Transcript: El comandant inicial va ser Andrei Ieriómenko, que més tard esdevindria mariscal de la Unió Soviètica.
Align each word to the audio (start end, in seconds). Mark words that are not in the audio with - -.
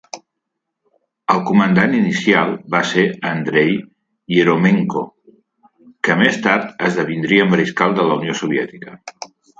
El 1.33 1.41
comandant 1.49 1.93
inicial 1.97 2.55
va 2.75 2.81
ser 2.93 3.03
Andrei 3.33 3.77
Ieriómenko, 4.37 5.03
que 6.09 6.19
més 6.23 6.41
tard 6.47 6.85
esdevindria 6.89 7.49
mariscal 7.53 7.99
de 8.01 8.09
la 8.11 8.17
Unió 8.23 8.41
Soviètica. 8.45 8.99